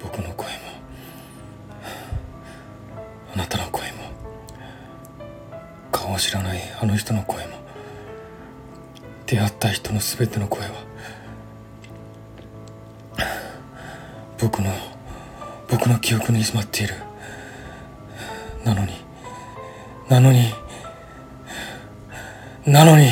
[0.00, 0.52] 僕の声も
[3.34, 3.98] あなたの声も
[5.92, 7.52] 顔を知らないあの人の声も
[9.26, 10.68] 出会った人の全ての声は
[14.40, 14.72] 僕の
[15.68, 16.94] 僕の記憶にしまっている。
[18.68, 18.92] なのに
[20.10, 20.52] なのに
[22.66, 23.08] なのに